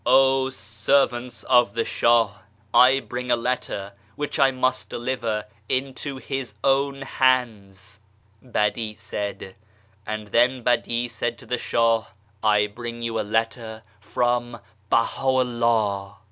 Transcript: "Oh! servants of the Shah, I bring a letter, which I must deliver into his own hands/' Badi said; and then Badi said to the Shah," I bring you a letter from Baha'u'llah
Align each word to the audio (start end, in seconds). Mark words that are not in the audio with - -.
"Oh! 0.03 0.49
servants 0.49 1.43
of 1.43 1.75
the 1.75 1.85
Shah, 1.85 2.39
I 2.73 3.01
bring 3.01 3.29
a 3.29 3.35
letter, 3.35 3.93
which 4.15 4.39
I 4.39 4.49
must 4.49 4.89
deliver 4.89 5.45
into 5.69 6.17
his 6.17 6.55
own 6.63 7.01
hands/' 7.03 7.99
Badi 8.41 8.95
said; 8.95 9.53
and 10.07 10.29
then 10.29 10.63
Badi 10.63 11.07
said 11.07 11.37
to 11.37 11.45
the 11.45 11.59
Shah," 11.59 12.05
I 12.43 12.65
bring 12.65 13.03
you 13.03 13.19
a 13.19 13.21
letter 13.21 13.83
from 13.99 14.59
Baha'u'llah 14.89 16.17